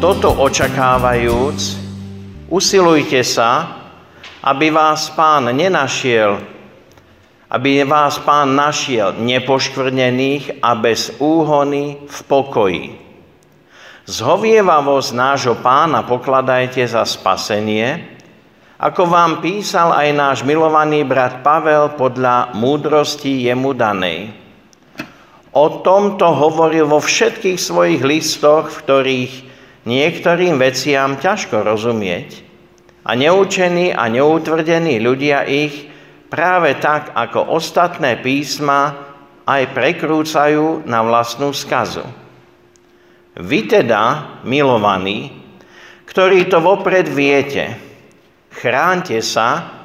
toto 0.00 0.32
očakávajúc, 0.32 1.76
usilujte 2.48 3.20
sa, 3.20 3.68
aby 4.40 4.72
vás 4.72 5.12
pán 5.12 5.52
nenašiel, 5.52 6.40
aby 7.52 7.84
vás 7.84 8.16
pán 8.16 8.56
našiel 8.56 9.12
nepoškvrnených 9.20 10.64
a 10.64 10.72
bez 10.72 11.12
úhony 11.20 12.00
v 12.08 12.18
pokoji. 12.24 12.86
Zhovievavosť 14.08 15.10
nášho 15.12 15.60
pána 15.60 16.00
pokladajte 16.08 16.80
za 16.88 17.04
spasenie, 17.04 18.16
ako 18.80 19.04
vám 19.04 19.44
písal 19.44 19.92
aj 19.92 20.08
náš 20.16 20.38
milovaný 20.48 21.04
brat 21.04 21.44
Pavel 21.44 21.92
podľa 22.00 22.56
múdrosti 22.56 23.44
jemu 23.52 23.76
danej. 23.76 24.32
O 25.52 25.84
tomto 25.84 26.24
hovoril 26.24 26.88
vo 26.88 27.04
všetkých 27.04 27.60
svojich 27.60 28.00
listoch, 28.00 28.72
v 28.72 28.80
ktorých 28.80 29.49
niektorým 29.88 30.60
veciam 30.60 31.16
ťažko 31.16 31.64
rozumieť 31.64 32.44
a 33.04 33.16
neučení 33.16 33.96
a 33.96 34.12
neutvrdení 34.12 35.00
ľudia 35.00 35.48
ich 35.48 35.88
práve 36.28 36.76
tak 36.78 37.16
ako 37.16 37.56
ostatné 37.56 38.20
písma 38.20 39.08
aj 39.48 39.72
prekrúcajú 39.72 40.84
na 40.84 41.00
vlastnú 41.00 41.50
skazu. 41.50 42.04
Vy 43.40 43.66
teda, 43.66 44.36
milovaní, 44.44 45.32
ktorí 46.04 46.46
to 46.52 46.60
vopred 46.60 47.08
viete, 47.08 47.74
chránte 48.52 49.18
sa, 49.24 49.80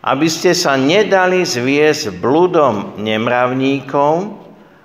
aby 0.00 0.28
ste 0.30 0.56
sa 0.56 0.78
nedali 0.78 1.44
zviesť 1.44 2.16
bludom 2.22 2.96
nemravníkov 2.96 4.12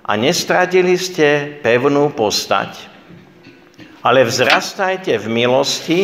a 0.03 0.11
nestratili 0.19 0.99
ste 0.99 1.59
pevnú 1.63 2.11
postať 2.11 2.94
ale 4.05 4.21
vzrastajte 4.21 5.17
v 5.17 5.25
milosti 5.33 6.01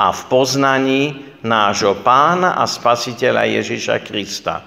a 0.00 0.08
v 0.08 0.20
poznaní 0.32 1.02
nášho 1.44 2.00
pána 2.00 2.56
a 2.56 2.64
spasiteľa 2.64 3.44
Ježiša 3.60 4.00
Krista. 4.00 4.64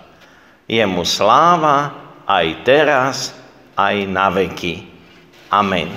Jemu 0.69 1.01
sláva 1.01 1.89
aj 2.29 2.45
teraz, 2.61 3.33
aj 3.73 4.05
na 4.05 4.29
veky. 4.29 4.85
Amen. 5.49 5.89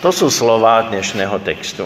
To 0.00 0.08
sú 0.08 0.32
slova 0.32 0.88
dnešného 0.88 1.36
textu. 1.44 1.84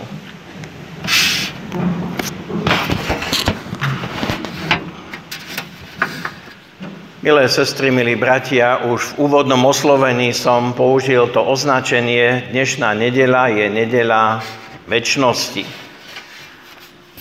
Milé 7.23 7.47
sestry, 7.47 7.95
milí 7.95 8.19
bratia, 8.19 8.83
už 8.83 9.15
v 9.15 9.31
úvodnom 9.31 9.63
oslovení 9.71 10.35
som 10.35 10.75
použil 10.75 11.31
to 11.31 11.39
označenie 11.39 12.51
dnešná 12.51 12.99
nedela 12.99 13.47
je 13.47 13.71
nedela 13.71 14.43
väčšnosti. 14.91 15.63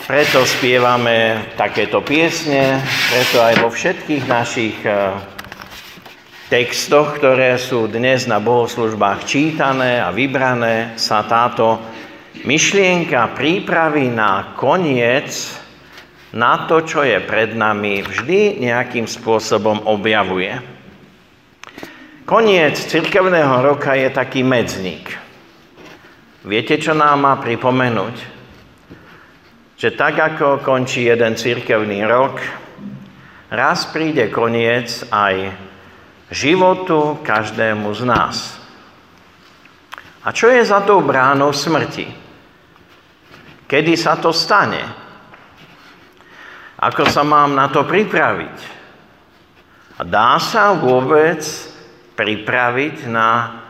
Preto 0.09 0.41
spievame 0.49 1.45
takéto 1.53 2.01
piesne, 2.01 2.81
preto 3.13 3.45
aj 3.45 3.53
vo 3.61 3.69
všetkých 3.69 4.23
našich 4.25 4.81
eh, 4.89 5.13
textoch, 6.49 7.21
ktoré 7.21 7.61
sú 7.61 7.85
dnes 7.85 8.25
na 8.25 8.41
bohoslužbách 8.41 9.29
čítané 9.29 10.01
a 10.01 10.09
vybrané, 10.09 10.97
sa 10.97 11.21
táto 11.29 11.77
myšlienka 12.41 13.37
prípravy 13.37 14.09
na 14.09 14.57
koniec 14.57 15.60
na 16.31 16.63
to, 16.63 16.79
čo 16.87 17.03
je 17.03 17.19
pred 17.19 17.51
nami, 17.51 18.07
vždy 18.07 18.63
nejakým 18.63 19.03
spôsobom 19.03 19.83
objavuje. 19.83 20.55
Koniec 22.23 22.79
cirkevného 22.79 23.59
roka 23.59 23.91
je 23.91 24.07
taký 24.07 24.39
medzník. 24.39 25.11
Viete, 26.47 26.79
čo 26.79 26.95
nám 26.95 27.27
má 27.27 27.33
pripomenúť? 27.35 28.15
Že 29.75 29.89
tak, 29.99 30.15
ako 30.15 30.63
končí 30.63 31.11
jeden 31.11 31.35
cirkevný 31.35 32.07
rok, 32.07 32.39
raz 33.51 33.91
príde 33.91 34.31
koniec 34.31 35.03
aj 35.11 35.51
životu 36.31 37.19
každému 37.19 37.91
z 37.91 38.01
nás. 38.07 38.35
A 40.23 40.31
čo 40.31 40.47
je 40.47 40.63
za 40.63 40.79
tou 40.87 41.03
bránou 41.03 41.51
smrti? 41.51 42.07
Kedy 43.67 43.93
sa 43.99 44.15
to 44.15 44.31
stane? 44.31 45.00
Ako 46.81 47.05
sa 47.05 47.21
mám 47.21 47.53
na 47.53 47.69
to 47.69 47.85
pripraviť? 47.85 48.57
A 49.95 50.01
dá 50.01 50.41
sa 50.41 50.73
vôbec 50.73 51.45
pripraviť 52.17 53.05
na 53.05 53.61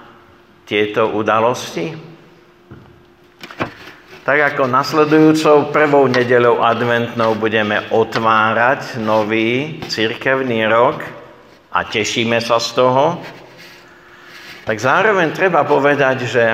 tieto 0.63 1.11
udalosti? 1.11 1.91
Tak 4.23 4.55
ako 4.55 4.63
nasledujúcou 4.63 5.75
prvou 5.75 6.07
nedeľou 6.07 6.63
adventnou 6.63 7.35
budeme 7.35 7.83
otvárať 7.91 9.03
nový 9.03 9.83
cirkevný 9.91 10.63
rok 10.71 11.03
a 11.67 11.83
tešíme 11.83 12.39
sa 12.39 12.63
z 12.63 12.79
toho, 12.79 13.19
tak 14.63 14.79
zároveň 14.79 15.35
treba 15.35 15.67
povedať, 15.67 16.17
že 16.31 16.45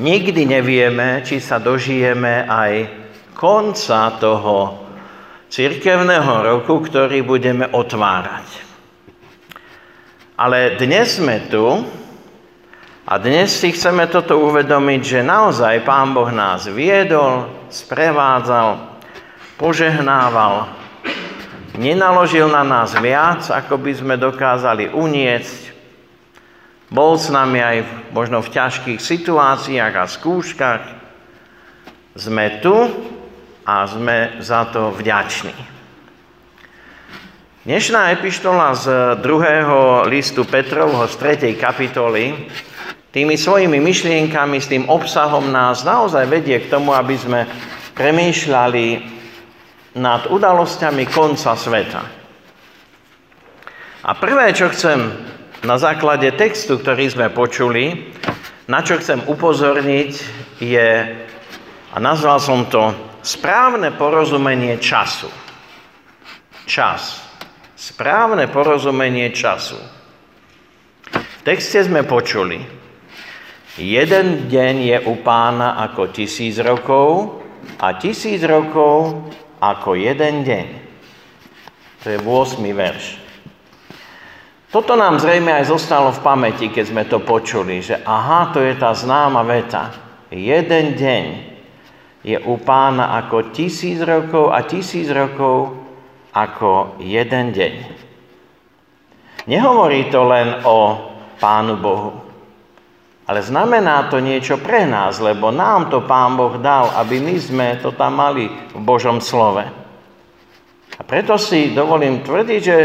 nikdy 0.00 0.48
nevieme, 0.48 1.20
či 1.20 1.36
sa 1.36 1.60
dožijeme 1.60 2.48
aj 2.48 2.72
konca 3.36 4.14
toho 4.16 4.83
cirkevného 5.54 6.42
roku, 6.42 6.82
ktorý 6.82 7.22
budeme 7.22 7.70
otvárať. 7.70 8.66
Ale 10.34 10.74
dnes 10.74 11.22
sme 11.22 11.46
tu 11.46 11.62
a 13.06 13.14
dnes 13.22 13.54
si 13.54 13.70
chceme 13.70 14.10
toto 14.10 14.34
uvedomiť, 14.50 15.00
že 15.06 15.20
naozaj 15.22 15.86
Pán 15.86 16.10
Boh 16.10 16.26
nás 16.34 16.66
viedol, 16.66 17.46
sprevádzal, 17.70 18.98
požehnával, 19.54 20.74
nenaložil 21.78 22.50
na 22.50 22.66
nás 22.66 22.90
viac, 22.98 23.46
ako 23.46 23.78
by 23.78 23.92
sme 23.94 24.14
dokázali 24.18 24.90
uniesť. 24.90 25.70
Bol 26.90 27.14
s 27.14 27.30
nami 27.30 27.62
aj 27.62 28.10
možno 28.10 28.42
v 28.42 28.58
ťažkých 28.58 28.98
situáciách 28.98 29.94
a 30.02 30.10
skúškach. 30.10 30.82
Sme 32.18 32.58
tu 32.58 32.74
a 33.64 33.88
sme 33.88 34.36
za 34.44 34.68
to 34.68 34.92
vďační. 34.92 35.56
Dnešná 37.64 38.12
epištola 38.12 38.76
z 38.76 38.86
druhého 39.24 40.04
listu 40.04 40.44
Petrovho 40.44 41.08
z 41.08 41.16
3. 41.40 41.56
kapitoly 41.56 42.44
tými 43.08 43.40
svojimi 43.40 43.80
myšlienkami, 43.80 44.60
s 44.60 44.68
tým 44.68 44.84
obsahom 44.84 45.48
nás 45.48 45.80
naozaj 45.80 46.28
vedie 46.28 46.60
k 46.60 46.68
tomu, 46.68 46.92
aby 46.92 47.16
sme 47.16 47.48
premýšľali 47.96 48.86
nad 49.96 50.28
udalosťami 50.28 51.08
konca 51.08 51.56
sveta. 51.56 52.02
A 54.04 54.10
prvé, 54.12 54.52
čo 54.52 54.68
chcem 54.68 55.08
na 55.64 55.80
základe 55.80 56.28
textu, 56.36 56.76
ktorý 56.76 57.08
sme 57.08 57.32
počuli, 57.32 58.12
na 58.68 58.84
čo 58.84 59.00
chcem 59.00 59.24
upozorniť, 59.24 60.12
je, 60.60 60.88
a 61.88 61.96
nazval 61.96 62.36
som 62.36 62.68
to 62.68 63.13
správne 63.24 63.96
porozumenie 63.96 64.76
času. 64.76 65.32
Čas. 66.68 67.24
Správne 67.72 68.52
porozumenie 68.52 69.32
času. 69.32 69.80
V 71.10 71.40
texte 71.44 71.80
sme 71.84 72.04
počuli, 72.04 72.60
jeden 73.80 74.48
deň 74.48 74.74
je 74.80 74.98
u 75.08 75.14
pána 75.24 75.80
ako 75.88 76.12
tisíc 76.12 76.60
rokov 76.60 77.40
a 77.80 77.96
tisíc 77.96 78.40
rokov 78.44 79.28
ako 79.60 79.96
jeden 79.96 80.44
deň. 80.44 80.66
To 82.04 82.06
je 82.12 82.18
8. 82.20 82.60
verš. 82.76 83.04
Toto 84.68 84.98
nám 84.98 85.22
zrejme 85.22 85.54
aj 85.54 85.70
zostalo 85.70 86.12
v 86.12 86.24
pamäti, 86.24 86.66
keď 86.68 86.84
sme 86.84 87.04
to 87.08 87.22
počuli, 87.22 87.80
že 87.80 88.00
aha, 88.04 88.52
to 88.52 88.60
je 88.60 88.74
tá 88.76 88.92
známa 88.92 89.44
veta. 89.46 89.92
Jeden 90.34 90.98
deň 90.98 91.53
je 92.24 92.40
u 92.40 92.56
pána 92.56 93.20
ako 93.20 93.52
tisíc 93.52 94.00
rokov 94.00 94.48
a 94.48 94.64
tisíc 94.64 95.12
rokov 95.12 95.76
ako 96.32 96.96
jeden 96.98 97.52
deň. 97.52 97.74
Nehovorí 99.44 100.08
to 100.08 100.24
len 100.24 100.64
o 100.64 101.12
Pánu 101.36 101.76
Bohu. 101.76 102.24
Ale 103.24 103.40
znamená 103.40 104.08
to 104.08 104.20
niečo 104.20 104.60
pre 104.60 104.84
nás, 104.88 105.20
lebo 105.20 105.52
nám 105.52 105.88
to 105.92 106.04
Pán 106.04 106.36
Boh 106.36 106.60
dal, 106.60 106.92
aby 106.96 107.20
my 107.20 107.36
sme 107.36 107.68
to 107.80 107.92
tam 107.92 108.20
mali 108.20 108.48
v 108.48 108.80
Božom 108.80 109.20
slove. 109.20 109.64
A 110.94 111.02
preto 111.02 111.40
si 111.40 111.72
dovolím 111.72 112.20
tvrdiť, 112.20 112.60
že 112.60 112.76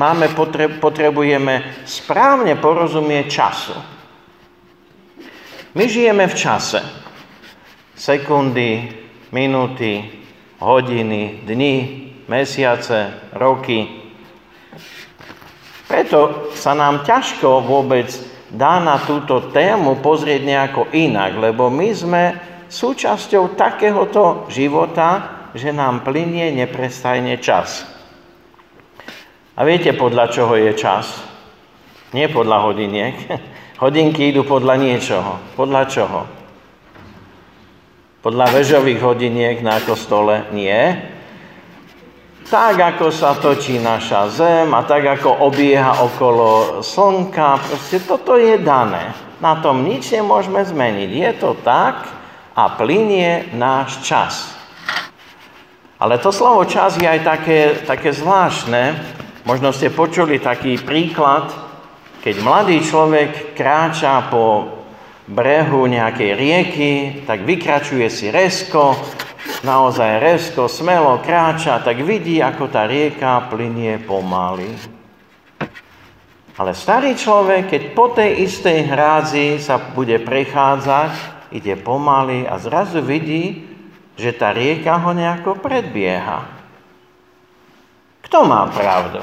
máme, 0.00 0.32
potrebujeme 0.80 1.84
správne 1.84 2.56
porozumieť 2.56 3.24
času. 3.28 3.76
My 5.76 5.84
žijeme 5.84 6.24
v 6.28 6.36
čase. 6.36 6.80
Sekundy, 8.04 8.92
minúty, 9.32 10.04
hodiny, 10.60 11.40
dni, 11.48 11.76
mesiace, 12.28 13.32
roky. 13.32 14.12
Preto 15.88 16.52
sa 16.52 16.76
nám 16.76 17.00
ťažko 17.08 17.64
vôbec 17.64 18.12
dá 18.52 18.76
na 18.76 19.00
túto 19.00 19.48
tému 19.48 20.04
pozrieť 20.04 20.44
nejako 20.44 20.92
inak, 20.92 21.32
lebo 21.40 21.72
my 21.72 21.88
sme 21.96 22.22
súčasťou 22.68 23.56
takéhoto 23.56 24.52
života, 24.52 25.48
že 25.56 25.72
nám 25.72 26.04
plinie 26.04 26.52
neprestajne 26.52 27.40
čas. 27.40 27.88
A 29.56 29.64
viete, 29.64 29.96
podľa 29.96 30.28
čoho 30.28 30.60
je 30.60 30.76
čas? 30.76 31.24
Nie 32.12 32.28
podľa 32.28 32.68
hodiniek. 32.68 33.16
Hodinky 33.80 34.28
idú 34.28 34.44
podľa 34.44 34.76
niečoho. 34.76 35.40
Podľa 35.56 35.82
čoho? 35.88 36.43
Podľa 38.24 38.46
vežových 38.56 39.04
hodiniek 39.04 39.60
na 39.60 39.84
kostole? 39.84 40.48
Nie 40.56 41.12
tak 42.54 42.76
ako 42.76 43.10
sa 43.10 43.34
točí 43.34 43.82
naša 43.82 44.30
Zem 44.30 44.68
a 44.70 44.86
tak 44.86 45.02
ako 45.18 45.48
obieha 45.48 46.04
okolo 46.04 46.78
Slnka, 46.86 47.58
proste 47.58 47.98
toto 48.04 48.36
je 48.38 48.60
dané. 48.62 49.10
Na 49.40 49.58
tom 49.58 49.82
nič 49.82 50.14
nemôžeme 50.14 50.62
zmeniť. 50.62 51.10
Je 51.10 51.30
to 51.34 51.58
tak 51.66 52.06
a 52.54 52.64
plinie 52.78 53.50
náš 53.56 54.06
čas. 54.06 54.54
Ale 55.98 56.20
to 56.22 56.30
slovo 56.30 56.68
čas 56.68 56.94
je 56.94 57.08
aj 57.08 57.20
také, 57.26 57.60
také 57.82 58.14
zvláštne. 58.14 59.02
Možno 59.48 59.72
ste 59.72 59.90
počuli 59.90 60.38
taký 60.38 60.78
príklad, 60.78 61.50
keď 62.22 62.34
mladý 62.38 62.78
človek 62.86 63.56
kráča 63.58 64.30
po 64.30 64.68
brehu 65.24 65.88
nejakej 65.88 66.30
rieky, 66.36 66.92
tak 67.24 67.44
vykračuje 67.48 68.08
si 68.12 68.28
resko 68.28 68.96
naozaj 69.64 70.20
resko, 70.20 70.68
smelo 70.68 71.18
kráča, 71.24 71.80
tak 71.80 72.04
vidí, 72.04 72.38
ako 72.38 72.68
tá 72.68 72.84
rieka 72.84 73.48
plinie 73.48 73.96
pomaly. 74.04 74.68
Ale 76.54 76.70
starý 76.70 77.18
človek, 77.18 77.72
keď 77.72 77.82
po 77.96 78.14
tej 78.14 78.46
istej 78.46 78.86
hrádzi 78.86 79.58
sa 79.58 79.80
bude 79.80 80.22
prechádzať, 80.22 81.12
ide 81.50 81.74
pomaly 81.74 82.46
a 82.46 82.60
zrazu 82.62 83.02
vidí, 83.02 83.66
že 84.14 84.30
tá 84.30 84.54
rieka 84.54 84.94
ho 85.02 85.10
nejako 85.10 85.58
predbieha. 85.58 86.46
Kto 88.22 88.46
má 88.46 88.70
pravdu? 88.70 89.18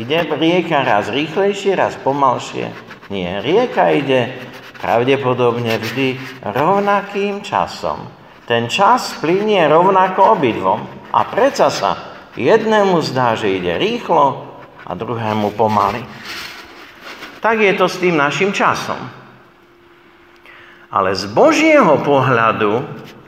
Ide 0.00 0.24
rieka 0.24 0.80
raz 0.80 1.12
rýchlejšie, 1.12 1.76
raz 1.76 2.00
pomalšie? 2.00 2.72
Nie, 3.12 3.44
rieka 3.44 3.92
ide 3.92 4.32
pravdepodobne 4.78 5.78
vždy 5.78 6.18
rovnakým 6.42 7.40
časom. 7.40 8.04
Ten 8.44 8.68
čas 8.68 9.16
plinie 9.24 9.64
rovnako 9.64 10.36
obidvom. 10.36 10.80
A 11.14 11.24
predsa 11.24 11.72
sa 11.72 11.90
jednému 12.36 13.00
zdá, 13.00 13.38
že 13.38 13.56
ide 13.56 13.78
rýchlo 13.80 14.54
a 14.84 14.92
druhému 14.92 15.54
pomaly. 15.56 16.02
Tak 17.40 17.56
je 17.60 17.72
to 17.76 17.86
s 17.88 18.00
tým 18.02 18.18
našim 18.18 18.52
časom. 18.52 18.98
Ale 20.94 21.10
z 21.16 21.26
Božieho 21.32 21.98
pohľadu, 22.04 22.84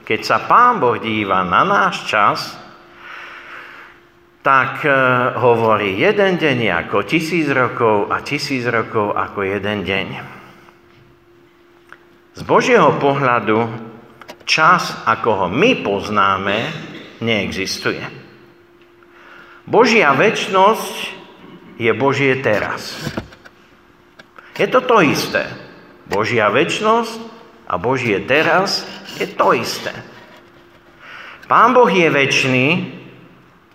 keď 0.07 0.19
sa 0.23 0.37
Pán 0.45 0.79
Boh 0.79 0.95
díva 0.95 1.43
na 1.43 1.67
náš 1.67 2.07
čas, 2.07 2.55
tak 4.39 4.87
e, 4.87 4.91
hovorí, 5.35 5.99
jeden 5.99 6.39
deň 6.39 6.87
ako 6.87 7.03
tisíc 7.03 7.51
rokov 7.51 8.07
a 8.07 8.23
tisíc 8.23 8.63
rokov 8.63 9.11
ako 9.11 9.43
jeden 9.43 9.83
deň. 9.83 10.36
Z 12.37 12.45
Božieho 12.45 12.93
pohľadu 13.01 13.65
čas, 14.45 14.93
ako 15.09 15.29
ho 15.33 15.47
my 15.49 15.81
poznáme, 15.81 16.69
neexistuje. 17.17 18.05
Božia 19.65 20.13
väčnosť 20.13 20.95
je 21.81 21.91
Božie 21.97 22.37
teraz. 22.45 22.93
Je 24.53 24.69
to 24.69 24.85
to 24.85 25.01
isté. 25.01 25.49
Božia 26.05 26.53
väčnosť 26.53 27.17
a 27.65 27.81
Božie 27.81 28.21
teraz 28.29 28.85
je 29.17 29.25
to 29.33 29.57
isté. 29.57 29.97
Pán 31.49 31.73
Boh 31.73 31.89
je 31.89 32.05
väčší 32.05 32.67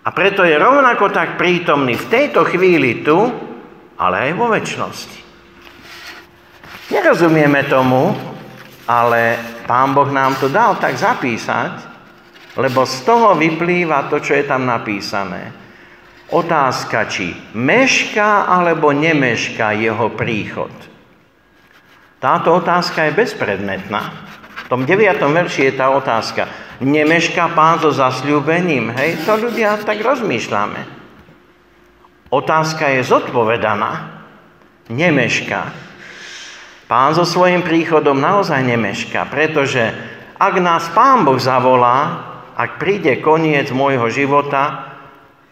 a 0.07 0.09
preto 0.15 0.47
je 0.47 0.55
rovnako 0.55 1.11
tak 1.11 1.35
prítomný 1.35 1.99
v 1.99 2.07
tejto 2.07 2.47
chvíli 2.47 3.03
tu, 3.03 3.27
ale 3.99 4.31
aj 4.31 4.31
vo 4.39 4.47
väčšnosti. 4.47 5.19
Nerozumieme 6.95 7.67
tomu, 7.67 8.32
ale 8.87 9.39
Pán 9.63 9.95
Boh 9.95 10.09
nám 10.11 10.35
to 10.35 10.51
dal 10.51 10.75
tak 10.75 10.99
zapísať, 10.99 11.93
lebo 12.59 12.85
z 12.85 12.97
toho 13.07 13.33
vyplýva 13.33 14.11
to, 14.11 14.19
čo 14.19 14.37
je 14.37 14.45
tam 14.45 14.67
napísané. 14.67 15.53
Otázka, 16.33 17.05
či 17.09 17.33
mešká 17.53 18.49
alebo 18.49 18.89
nemešká 18.89 19.77
jeho 19.77 20.09
príchod. 20.13 20.73
Táto 22.17 22.55
otázka 22.55 23.11
je 23.11 23.19
bezpredmetná. 23.19 24.01
V 24.63 24.71
tom 24.71 24.87
9. 24.87 25.19
verši 25.19 25.69
je 25.69 25.73
tá 25.75 25.91
otázka. 25.91 26.47
Nemešká 26.79 27.51
pán 27.51 27.83
so 27.83 27.91
zasľúbením? 27.91 28.95
Hej, 28.95 29.27
to 29.27 29.35
ľudia 29.37 29.75
tak 29.83 29.99
rozmýšľame. 29.99 30.81
Otázka 32.33 32.97
je 32.97 33.01
zodpovedaná. 33.05 34.23
Nemešká. 34.89 35.61
Pán 36.87 37.15
so 37.15 37.23
svojím 37.23 37.63
príchodom 37.63 38.19
naozaj 38.19 38.59
nemeška, 38.59 39.25
pretože 39.31 39.93
ak 40.35 40.53
nás 40.59 40.91
Pán 40.91 41.23
Boh 41.23 41.39
zavolá, 41.39 42.29
ak 42.53 42.77
príde 42.77 43.23
koniec 43.23 43.71
môjho 43.71 44.11
života, 44.11 44.93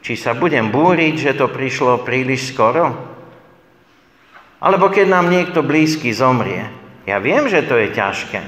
či 0.01 0.18
sa 0.18 0.33
budem 0.33 0.74
búriť, 0.74 1.13
že 1.18 1.31
to 1.38 1.48
prišlo 1.50 2.04
príliš 2.04 2.52
skoro? 2.52 2.94
Alebo 4.61 4.94
keď 4.94 5.07
nám 5.09 5.33
niekto 5.33 5.66
blízky 5.66 6.14
zomrie. 6.14 6.69
Ja 7.09 7.18
viem, 7.18 7.50
že 7.50 7.66
to 7.66 7.81
je 7.81 7.90
ťažké. 7.97 8.42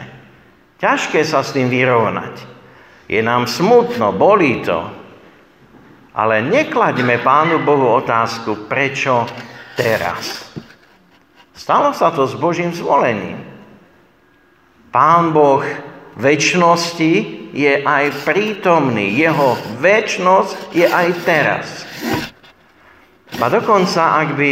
Ťažké 0.78 1.26
sa 1.26 1.42
s 1.42 1.58
tým 1.58 1.74
vyrovnať. 1.74 2.38
Je 3.10 3.22
nám 3.26 3.50
smutno, 3.50 4.14
bolí 4.14 4.62
to. 4.62 4.86
Ale 6.14 6.46
neklaďme 6.46 7.18
Pánu 7.26 7.66
Bohu 7.66 7.98
otázku, 7.98 8.70
prečo 8.70 9.26
teraz. 9.74 10.53
Stalo 11.54 11.94
sa 11.94 12.10
to 12.10 12.26
s 12.26 12.34
Božím 12.34 12.74
zvolením. 12.74 13.38
Pán 14.90 15.34
Boh 15.34 15.62
väčšnosti 16.18 17.14
je 17.54 17.74
aj 17.82 18.26
prítomný. 18.26 19.14
Jeho 19.18 19.58
väčšnosť 19.82 20.74
je 20.74 20.86
aj 20.86 21.08
teraz. 21.26 21.66
A 23.42 23.50
dokonca, 23.50 24.22
ak 24.22 24.38
by 24.38 24.52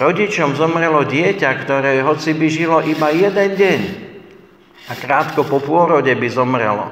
rodičom 0.00 0.56
zomrelo 0.56 1.04
dieťa, 1.04 1.50
ktoré 1.64 2.00
hoci 2.00 2.32
by 2.32 2.46
žilo 2.48 2.78
iba 2.80 3.12
jeden 3.12 3.50
deň 3.52 3.80
a 4.88 4.92
krátko 4.96 5.44
po 5.44 5.60
pôrode 5.60 6.12
by 6.12 6.28
zomrelo, 6.32 6.88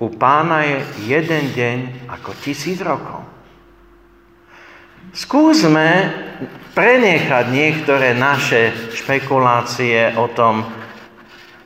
u 0.00 0.10
pána 0.10 0.66
je 0.66 0.78
jeden 1.06 1.54
deň 1.54 1.78
ako 2.10 2.34
tisíc 2.42 2.82
rokov. 2.82 3.22
Skúsme 5.10 6.06
prenechať 6.70 7.50
niektoré 7.50 8.14
naše 8.14 8.94
špekulácie 8.94 10.14
o 10.14 10.30
tom, 10.30 10.62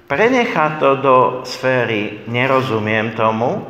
prenechať 0.09 0.73
to 0.81 0.91
do 0.97 1.17
sféry 1.45 2.25
nerozumiem 2.25 3.13
tomu, 3.13 3.61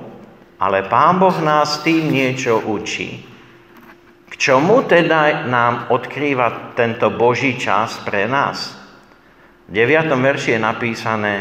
ale 0.63 0.87
Pán 0.87 1.19
Boh 1.19 1.35
nás 1.43 1.83
tým 1.83 2.07
niečo 2.07 2.63
učí. 2.63 3.27
K 4.31 4.33
čomu 4.39 4.87
teda 4.87 5.43
nám 5.51 5.91
odkrýva 5.91 6.75
tento 6.79 7.11
Boží 7.11 7.59
čas 7.59 7.99
pre 8.07 8.31
nás? 8.31 8.79
V 9.67 9.75
9. 9.75 10.07
verši 10.07 10.55
je 10.55 10.61
napísané 10.63 11.35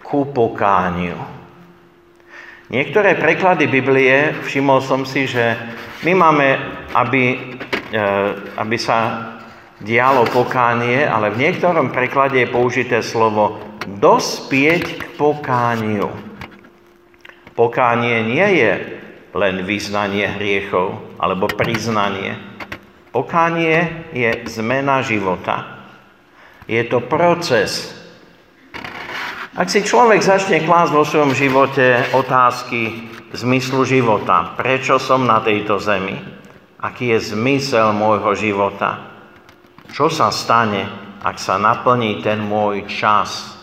ku 0.00 0.32
pokániu. 0.32 1.16
Niektoré 2.72 3.20
preklady 3.20 3.68
Biblie, 3.68 4.32
všimol 4.48 4.80
som 4.80 5.04
si, 5.04 5.28
že 5.28 5.54
my 6.02 6.12
máme, 6.18 6.48
aby 6.98 7.54
aby 8.56 8.76
sa 8.80 8.98
dialo 9.78 10.24
pokánie, 10.32 11.04
ale 11.04 11.30
v 11.30 11.40
niektorom 11.46 11.92
preklade 11.92 12.40
je 12.42 12.48
použité 12.48 12.98
slovo 13.04 13.60
dospieť 13.86 14.84
k 14.98 15.04
pokániu. 15.20 16.10
Pokánie 17.54 18.24
nie 18.26 18.48
je 18.60 18.72
len 19.36 19.62
vyznanie 19.64 20.26
hriechov 20.40 21.16
alebo 21.20 21.46
priznanie. 21.48 22.36
Pokánie 23.12 24.08
je 24.12 24.44
zmena 24.48 25.00
života. 25.00 25.86
Je 26.66 26.82
to 26.84 26.98
proces 27.04 27.96
Ak 29.56 29.72
si 29.72 29.80
človek 29.80 30.20
začne 30.20 30.68
klásť 30.68 30.92
vo 30.92 31.00
svojom 31.00 31.32
živote 31.32 32.12
otázky 32.12 33.08
zmyslu 33.32 33.88
života, 33.88 34.52
prečo 34.52 35.00
som 35.00 35.24
na 35.24 35.40
tejto 35.40 35.80
zemi, 35.80 36.12
aký 36.86 37.18
je 37.18 37.34
zmysel 37.34 37.90
môjho 37.90 38.30
života, 38.38 39.10
čo 39.90 40.06
sa 40.06 40.30
stane, 40.30 40.86
ak 41.18 41.34
sa 41.42 41.58
naplní 41.58 42.22
ten 42.22 42.38
môj 42.38 42.86
čas. 42.86 43.58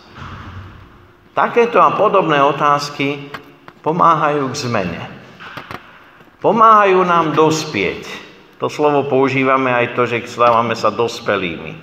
Takéto 1.31 1.79
a 1.79 1.95
podobné 1.95 2.43
otázky 2.43 3.31
pomáhajú 3.79 4.51
k 4.51 4.55
zmene. 4.67 5.03
Pomáhajú 6.43 7.07
nám 7.07 7.31
dospieť. 7.31 8.03
To 8.59 8.67
slovo 8.67 9.07
používame 9.07 9.71
aj 9.71 9.95
to, 9.95 10.03
že 10.03 10.27
stávame 10.27 10.75
sa 10.75 10.91
dospelými. 10.91 11.79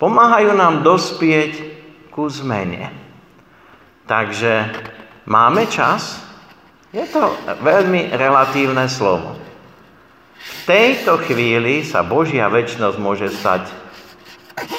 Pomáhajú 0.00 0.56
nám 0.56 0.80
dospieť 0.80 1.52
ku 2.08 2.32
zmene. 2.32 2.88
Takže 4.08 4.72
máme 5.28 5.68
čas? 5.68 6.20
Je 6.96 7.04
to 7.12 7.28
veľmi 7.60 8.16
relatívne 8.16 8.88
slovo. 8.88 9.45
Tejto 10.66 11.22
chvíli 11.22 11.86
sa 11.86 12.02
Božia 12.02 12.50
väčšnosť 12.50 12.98
môže 12.98 13.30
stať 13.30 13.70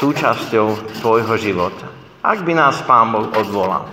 súčasťou 0.03 0.99
tvojho 0.99 1.39
života. 1.39 1.87
Ak 2.19 2.43
by 2.43 2.51
nás 2.51 2.83
Pán 2.83 3.15
Boh 3.15 3.31
odvolal. 3.31 3.87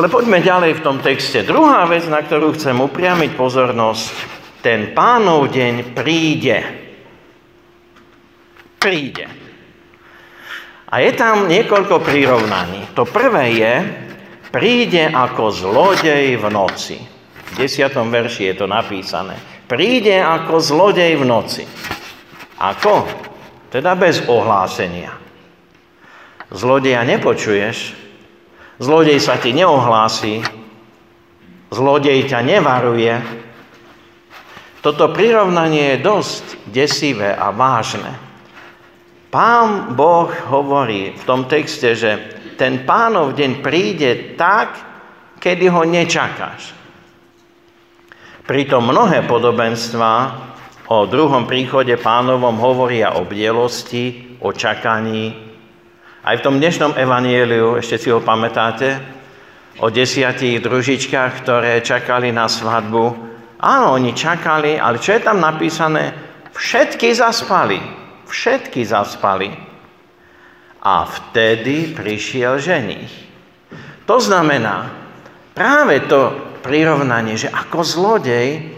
Ale 0.00 0.08
poďme 0.08 0.40
ďalej 0.40 0.80
v 0.80 0.84
tom 0.86 1.04
texte. 1.04 1.44
Druhá 1.44 1.84
vec, 1.84 2.08
na 2.08 2.24
ktorú 2.24 2.56
chcem 2.56 2.80
upriamiť 2.80 3.36
pozornosť, 3.36 4.08
ten 4.64 4.96
pánov 4.96 5.52
deň 5.52 5.92
príde. 5.92 6.56
Príde. 8.80 9.28
A 10.88 11.04
je 11.04 11.12
tam 11.12 11.52
niekoľko 11.52 12.00
prirovnaní. 12.00 12.96
To 12.96 13.04
prvé 13.04 13.60
je, 13.60 13.74
príde 14.48 15.04
ako 15.12 15.52
zlodej 15.52 16.40
v 16.40 16.44
noci. 16.48 16.96
V 17.52 17.52
desiatom 17.60 18.08
verši 18.08 18.48
je 18.48 18.54
to 18.56 18.64
napísané. 18.64 19.57
Príde 19.68 20.16
ako 20.16 20.64
zlodej 20.64 21.20
v 21.20 21.24
noci. 21.28 21.64
Ako? 22.56 23.04
Teda 23.68 23.92
bez 23.92 24.24
ohlásenia. 24.24 25.12
Zlodeja 26.48 27.04
nepočuješ, 27.04 27.92
zlodej 28.80 29.20
sa 29.20 29.36
ti 29.36 29.52
neohlási, 29.52 30.40
zlodej 31.68 32.24
ťa 32.24 32.40
nevaruje. 32.40 33.12
Toto 34.80 35.12
prirovnanie 35.12 36.00
je 36.00 36.04
dosť 36.06 36.44
desivé 36.72 37.36
a 37.36 37.52
vážne. 37.52 38.16
Pán 39.28 39.92
Boh 39.92 40.32
hovorí 40.48 41.12
v 41.12 41.22
tom 41.28 41.44
texte, 41.44 41.92
že 41.92 42.10
ten 42.56 42.88
pánov 42.88 43.36
deň 43.36 43.60
príde 43.60 44.32
tak, 44.40 44.80
kedy 45.36 45.68
ho 45.68 45.84
nečakáš. 45.84 46.77
Pritom 48.48 48.80
mnohé 48.80 49.28
podobenstva 49.28 50.12
o 50.88 51.04
druhom 51.04 51.44
príchode 51.44 51.92
pánovom 52.00 52.56
hovoria 52.56 53.20
o 53.20 53.28
bdelosti, 53.28 54.40
o 54.40 54.56
čakaní. 54.56 55.36
Aj 56.24 56.32
v 56.32 56.44
tom 56.48 56.56
dnešnom 56.56 56.96
evanieliu, 56.96 57.76
ešte 57.76 58.00
si 58.00 58.08
ho 58.08 58.24
pamätáte, 58.24 59.04
o 59.84 59.92
desiatich 59.92 60.64
družičkách, 60.64 61.44
ktoré 61.44 61.84
čakali 61.84 62.32
na 62.32 62.48
svadbu. 62.48 63.04
Áno, 63.60 64.00
oni 64.00 64.16
čakali, 64.16 64.80
ale 64.80 64.96
čo 64.96 65.20
je 65.20 65.28
tam 65.28 65.44
napísané? 65.44 66.16
Všetky 66.56 67.12
zaspali. 67.12 67.76
Všetky 68.32 68.80
zaspali. 68.80 69.52
A 70.88 71.04
vtedy 71.04 71.92
prišiel 71.92 72.56
ženich. 72.56 73.12
To 74.08 74.16
znamená 74.16 74.88
práve 75.52 76.00
to 76.08 76.47
prirovnanie, 76.60 77.38
že 77.38 77.48
ako 77.48 77.80
zlodej, 77.86 78.74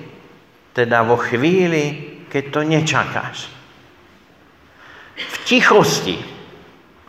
teda 0.77 1.03
vo 1.03 1.19
chvíli, 1.19 2.17
keď 2.31 2.45
to 2.55 2.61
nečakáš. 2.63 3.39
V 5.21 5.37
tichosti, 5.45 6.17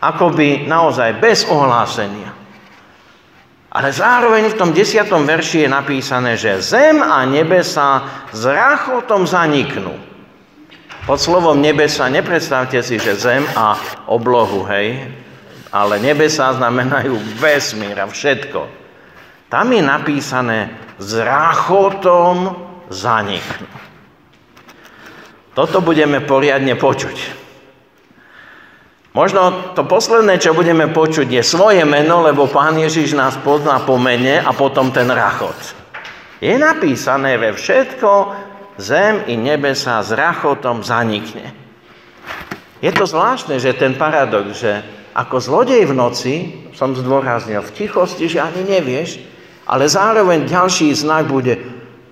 akoby 0.01 0.65
naozaj 0.65 1.21
bez 1.21 1.45
ohlásenia. 1.45 2.33
Ale 3.71 3.87
zároveň 3.95 4.51
v 4.51 4.57
tom 4.59 4.75
desiatom 4.75 5.23
verši 5.23 5.63
je 5.63 5.69
napísané, 5.71 6.35
že 6.35 6.59
zem 6.59 6.99
a 6.99 7.23
nebesa 7.23 8.03
s 8.35 8.43
rachotom 8.43 9.23
zaniknú. 9.23 9.95
Pod 11.07 11.17
slovom 11.17 11.55
nebesa 11.63 12.11
nepredstavte 12.11 12.83
si, 12.83 12.99
že 12.99 13.15
zem 13.15 13.47
a 13.55 13.79
oblohu, 14.11 14.67
hej, 14.67 15.07
ale 15.71 16.03
nebesa 16.03 16.51
znamenajú 16.51 17.15
vesmír 17.39 17.95
a 17.95 18.11
všetko. 18.11 18.80
Tam 19.51 19.67
je 19.67 19.83
napísané 19.83 20.71
s 20.95 21.11
ráchotom 21.19 22.55
zaniknú. 22.87 23.67
Toto 25.51 25.83
budeme 25.83 26.23
poriadne 26.23 26.79
počuť. 26.79 27.43
Možno 29.11 29.75
to 29.75 29.83
posledné, 29.83 30.39
čo 30.39 30.55
budeme 30.55 30.87
počuť, 30.87 31.27
je 31.27 31.43
svoje 31.43 31.83
meno, 31.83 32.23
lebo 32.23 32.47
Pán 32.47 32.79
Ježiš 32.79 33.11
nás 33.11 33.35
pozná 33.43 33.83
po 33.83 33.99
mene 33.99 34.39
a 34.39 34.55
potom 34.55 34.87
ten 34.95 35.11
rachot. 35.11 35.75
Je 36.39 36.55
napísané 36.55 37.35
ve 37.35 37.51
všetko, 37.51 38.11
zem 38.79 39.27
i 39.27 39.35
nebesa 39.35 39.99
s 39.99 40.15
rachotom 40.15 40.79
zanikne. 40.79 41.51
Je 42.79 42.87
to 42.95 43.03
zvláštne, 43.03 43.59
že 43.59 43.75
ten 43.75 43.99
paradox, 43.99 44.63
že 44.63 44.79
ako 45.11 45.43
zlodej 45.43 45.91
v 45.91 45.93
noci, 45.93 46.35
som 46.71 46.95
zdôraznil, 46.95 47.59
v 47.67 47.75
tichosti, 47.75 48.31
že 48.31 48.39
ani 48.39 48.63
nevieš, 48.63 49.30
ale 49.67 49.85
zároveň 49.89 50.49
ďalší 50.49 50.93
znak 50.95 51.29
bude, 51.29 51.57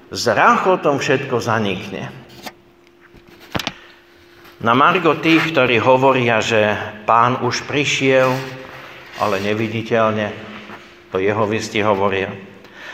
s 0.10 0.24
rachotom 0.25 0.98
všetko 0.98 1.38
zanikne. 1.38 2.10
Na 4.60 4.75
Margo 4.75 5.15
tých, 5.15 5.56
ktorí 5.56 5.79
hovoria, 5.79 6.44
že 6.44 6.75
pán 7.08 7.39
už 7.46 7.63
prišiel, 7.63 8.27
ale 9.24 9.39
neviditeľne, 9.39 10.36
to 11.15 11.24
jeho 11.24 11.48
visti 11.48 11.79
hovoria. 11.79 12.27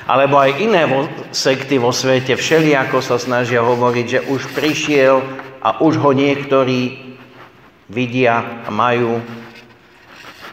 Alebo 0.05 0.37
aj 0.37 0.61
iné 0.61 0.85
sekty 1.33 1.81
vo 1.81 1.89
svete 1.89 2.37
všelijako 2.37 3.01
sa 3.01 3.17
snažia 3.17 3.65
hovoriť, 3.65 4.05
že 4.05 4.19
už 4.29 4.53
prišiel 4.53 5.25
a 5.65 5.81
už 5.81 5.97
ho 5.97 6.13
niektorí 6.13 7.17
vidia 7.89 8.61
a 8.65 8.69
majú. 8.69 9.17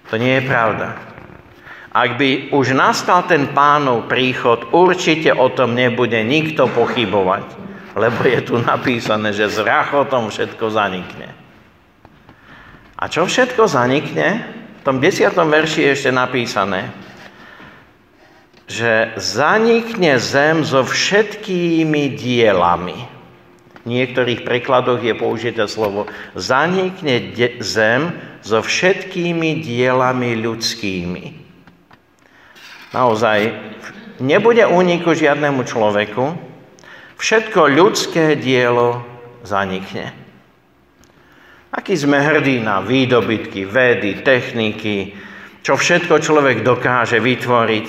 To 0.08 0.16
nie 0.16 0.40
je 0.40 0.48
pravda. 0.48 1.11
Ak 1.92 2.16
by 2.16 2.56
už 2.56 2.72
nastal 2.72 3.28
ten 3.28 3.52
pánov 3.52 4.08
príchod, 4.08 4.64
určite 4.72 5.28
o 5.28 5.52
tom 5.52 5.76
nebude 5.76 6.16
nikto 6.24 6.64
pochybovať, 6.72 7.44
lebo 7.92 8.24
je 8.24 8.40
tu 8.48 8.56
napísané, 8.56 9.36
že 9.36 9.52
s 9.52 9.60
rachotom 9.60 10.32
všetko 10.32 10.72
zanikne. 10.72 11.28
A 12.96 13.12
čo 13.12 13.28
všetko 13.28 13.68
zanikne? 13.68 14.40
V 14.80 14.82
tom 14.88 15.04
desiatom 15.04 15.52
verši 15.52 15.84
je 15.84 15.92
ešte 15.92 16.10
napísané, 16.16 16.88
že 18.64 19.12
zanikne 19.20 20.16
zem 20.16 20.64
so 20.64 20.88
všetkými 20.88 22.16
dielami. 22.16 23.04
V 23.84 23.86
niektorých 23.90 24.48
prekladoch 24.48 25.04
je 25.04 25.12
použité 25.12 25.68
slovo 25.68 26.08
zanikne 26.32 27.36
zem 27.60 28.16
so 28.40 28.64
všetkými 28.64 29.60
dielami 29.60 30.40
ľudskými. 30.40 31.41
Naozaj, 32.92 33.38
nebude 34.20 34.68
úniku 34.68 35.16
žiadnemu 35.16 35.64
človeku, 35.64 36.36
všetko 37.16 37.60
ľudské 37.72 38.36
dielo 38.36 39.00
zanikne. 39.40 40.12
Aký 41.72 41.96
sme 41.96 42.20
hrdí 42.20 42.60
na 42.60 42.84
výdobytky, 42.84 43.64
vedy, 43.64 44.20
techniky, 44.20 45.16
čo 45.64 45.80
všetko 45.80 46.20
človek 46.20 46.60
dokáže 46.60 47.16
vytvoriť, 47.16 47.88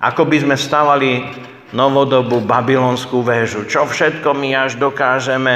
ako 0.00 0.22
by 0.24 0.36
sme 0.40 0.56
stavali 0.56 1.10
novodobú 1.76 2.40
babylonskú 2.40 3.20
väžu. 3.20 3.68
Čo 3.68 3.84
všetko 3.84 4.32
my 4.32 4.56
až 4.56 4.80
dokážeme 4.80 5.54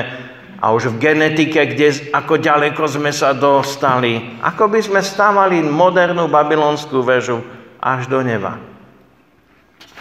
a 0.61 0.77
už 0.77 0.93
v 0.93 1.09
genetike, 1.09 1.73
kde, 1.73 2.13
ako 2.13 2.37
ďaleko 2.37 2.85
sme 2.85 3.17
sa 3.17 3.33
dostali. 3.33 4.37
Ako 4.45 4.69
by 4.69 4.81
sme 4.85 5.01
stavali 5.01 5.65
modernú 5.65 6.29
babylonskú 6.29 7.01
väžu 7.01 7.41
až 7.83 8.11
do 8.11 8.23
neba. 8.23 8.59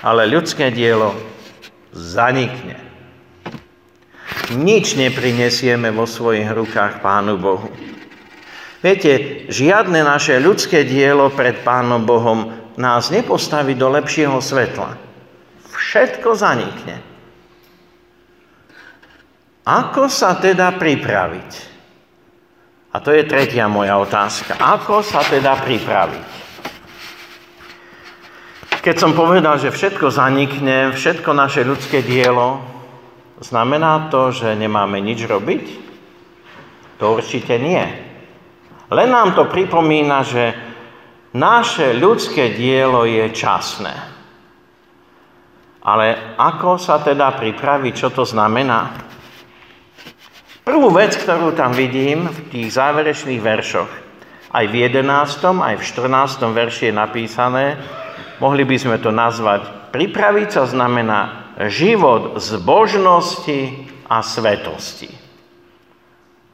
Ale 0.02 0.30
ľudské 0.30 0.70
dielo 0.70 1.14
zanikne. 1.94 2.78
Nič 4.54 4.96
neprinesieme 4.96 5.92
vo 5.92 6.06
svojich 6.08 6.48
rukách 6.48 7.02
Pánu 7.02 7.36
Bohu. 7.36 7.68
Viete, 8.80 9.44
žiadne 9.50 10.06
naše 10.06 10.38
ľudské 10.38 10.86
dielo 10.86 11.34
pred 11.34 11.66
Pánom 11.66 12.06
Bohom 12.06 12.54
nás 12.78 13.10
nepostaví 13.10 13.74
do 13.74 13.90
lepšieho 13.90 14.38
svetla. 14.38 14.96
Všetko 15.74 16.30
zanikne. 16.38 17.02
Ako 19.68 20.08
sa 20.08 20.38
teda 20.40 20.78
pripraviť? 20.80 21.52
A 22.96 23.04
to 23.04 23.12
je 23.12 23.28
tretia 23.28 23.68
moja 23.68 24.00
otázka. 24.00 24.56
Ako 24.56 25.04
sa 25.04 25.26
teda 25.28 25.60
pripraviť? 25.60 26.47
Keď 28.88 29.04
som 29.04 29.12
povedal, 29.12 29.60
že 29.60 29.68
všetko 29.68 30.08
zanikne, 30.16 30.96
všetko 30.96 31.36
naše 31.36 31.68
ľudské 31.68 32.00
dielo, 32.08 32.64
znamená 33.44 34.08
to, 34.08 34.32
že 34.32 34.56
nemáme 34.56 35.04
nič 35.04 35.28
robiť? 35.28 35.64
To 37.04 37.20
určite 37.20 37.60
nie. 37.60 37.84
Len 38.88 39.10
nám 39.12 39.36
to 39.36 39.52
pripomína, 39.52 40.24
že 40.24 40.56
naše 41.36 42.00
ľudské 42.00 42.56
dielo 42.56 43.04
je 43.04 43.28
časné. 43.36 43.92
Ale 45.84 46.40
ako 46.40 46.80
sa 46.80 47.04
teda 47.04 47.36
pripraviť, 47.36 47.92
čo 47.92 48.16
to 48.16 48.24
znamená? 48.24 49.04
Prvú 50.64 50.96
vec, 50.96 51.12
ktorú 51.12 51.52
tam 51.60 51.76
vidím 51.76 52.32
v 52.32 52.40
tých 52.56 52.80
záverečných 52.80 53.44
veršoch, 53.44 53.92
aj 54.56 54.64
v 54.72 54.74
11., 54.88 55.04
aj 55.44 55.76
v 55.76 55.84
14. 55.84 56.40
verši 56.56 56.84
je 56.88 56.94
napísané, 56.96 57.66
mohli 58.40 58.64
by 58.66 58.78
sme 58.78 58.98
to 59.02 59.10
nazvať, 59.10 59.92
pripraviť 59.94 60.48
sa 60.54 60.64
znamená 60.70 61.54
život 61.70 62.38
zbožnosti 62.38 63.90
a 64.06 64.22
svetosti. 64.22 65.10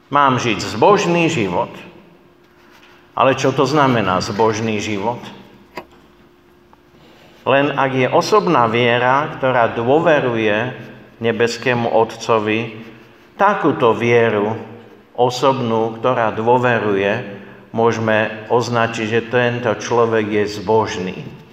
Mám 0.08 0.40
žiť 0.40 0.58
zbožný 0.62 1.28
život. 1.28 1.72
Ale 3.14 3.38
čo 3.38 3.54
to 3.54 3.62
znamená 3.62 4.18
zbožný 4.18 4.82
život? 4.82 5.22
Len 7.46 7.76
ak 7.76 7.90
je 7.94 8.08
osobná 8.10 8.66
viera, 8.66 9.38
ktorá 9.38 9.70
dôveruje 9.70 10.74
nebeskému 11.22 11.86
Otcovi, 11.94 12.80
takúto 13.36 13.94
vieru 13.94 14.56
osobnú, 15.14 15.94
ktorá 16.00 16.34
dôveruje, 16.34 17.38
môžeme 17.70 18.48
označiť, 18.50 19.06
že 19.06 19.30
tento 19.30 19.70
človek 19.78 20.26
je 20.26 20.44
zbožný. 20.58 21.43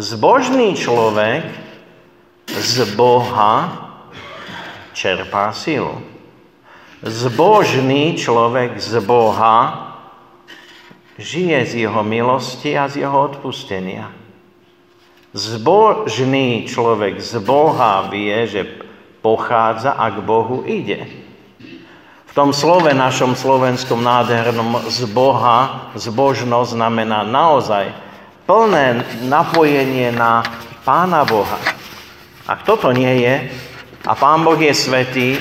Zbožný 0.00 0.72
človek 0.72 1.44
z 2.48 2.76
Boha 2.96 3.68
čerpá 4.96 5.52
silu. 5.52 6.00
Zbožný 7.04 8.16
človek 8.16 8.80
z 8.80 9.04
Boha 9.04 9.56
žije 11.20 11.58
z 11.68 11.72
jeho 11.84 12.00
milosti 12.00 12.72
a 12.72 12.88
z 12.88 13.04
jeho 13.04 13.20
odpustenia. 13.20 14.08
Zbožný 15.36 16.64
človek 16.64 17.20
z 17.20 17.44
Boha 17.44 18.08
vie, 18.08 18.48
že 18.48 18.64
pochádza 19.20 19.92
a 19.92 20.08
k 20.08 20.24
Bohu 20.24 20.64
ide. 20.64 21.04
V 22.28 22.32
tom 22.32 22.56
slove 22.56 22.96
našom 22.96 23.36
slovenskom 23.36 24.00
nádhernom 24.00 24.88
z 24.88 25.04
Boha, 25.12 25.92
zbožnosť 26.00 26.80
znamená 26.80 27.28
naozaj 27.28 27.92
plné 28.46 29.04
napojenie 29.26 30.12
na 30.14 30.42
Pána 30.82 31.22
Boha. 31.22 31.58
Ak 32.46 32.66
toto 32.66 32.90
nie 32.90 33.22
je, 33.22 33.34
a 34.02 34.12
Pán 34.18 34.42
Boh 34.42 34.58
je 34.58 34.74
svetý, 34.74 35.38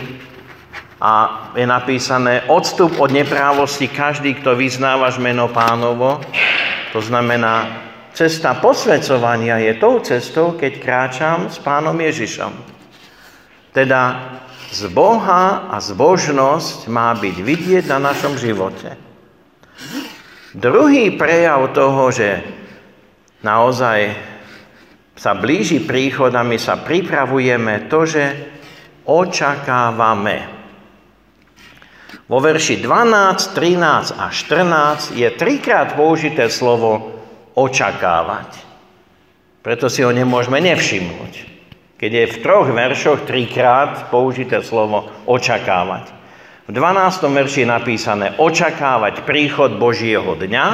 a 1.02 1.14
je 1.58 1.66
napísané, 1.66 2.46
odstup 2.46 3.02
od 3.02 3.10
neprávosti 3.10 3.90
každý, 3.90 4.38
kto 4.38 4.54
vyznávaš 4.54 5.18
meno 5.18 5.50
pánovo. 5.50 6.22
To 6.94 7.02
znamená, 7.02 7.82
cesta 8.14 8.54
posvedcovania 8.62 9.58
je 9.66 9.82
tou 9.82 9.98
cestou, 10.06 10.54
keď 10.54 10.72
kráčam 10.78 11.50
s 11.50 11.58
pánom 11.58 11.98
Ježišom. 11.98 12.54
Teda 13.74 14.30
z 14.70 14.94
Boha 14.94 15.74
a 15.74 15.82
zbožnosť 15.82 16.86
má 16.86 17.18
byť 17.18 17.36
vidieť 17.42 17.84
na 17.90 18.14
našom 18.14 18.38
živote. 18.38 18.94
Druhý 20.54 21.18
prejav 21.18 21.74
toho, 21.74 22.14
že 22.14 22.61
naozaj 23.46 24.00
sa 25.18 25.38
blíži 25.38 25.86
príchod 25.86 26.34
a 26.34 26.42
my 26.42 26.58
sa 26.58 26.82
pripravujeme, 26.82 27.86
to, 27.86 28.10
že 28.10 28.24
očakávame. 29.06 30.62
Vo 32.32 32.40
verši 32.40 32.80
12, 32.80 33.54
13 33.54 34.16
a 34.16 34.32
14 34.32 35.20
je 35.20 35.28
trikrát 35.36 36.00
použité 36.00 36.48
slovo 36.48 37.22
očakávať. 37.60 38.56
Preto 39.62 39.92
si 39.92 40.02
ho 40.02 40.10
nemôžeme 40.16 40.58
nevšimnúť. 40.64 41.34
Keď 42.02 42.12
je 42.12 42.26
v 42.34 42.38
troch 42.42 42.72
veršoch 42.72 43.30
trikrát 43.30 44.10
použité 44.10 44.66
slovo 44.66 45.12
očakávať. 45.30 46.10
V 46.66 46.74
12. 46.74 47.30
verši 47.30 47.62
je 47.62 47.70
napísané 47.70 48.28
očakávať 48.42 49.22
príchod 49.28 49.76
Božieho 49.78 50.34
dňa, 50.34 50.68